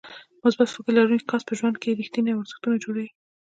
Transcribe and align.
مثبت 0.43 0.67
فکر 0.75 0.91
لرونکی 0.95 1.27
کس 1.31 1.41
په 1.47 1.53
ژوند 1.59 1.75
کې 1.81 1.97
رېښتيني 1.99 2.31
ارزښتونه 2.33 2.75
جوړوي. 2.83 3.07